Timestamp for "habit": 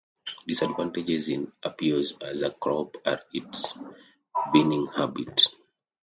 4.87-5.43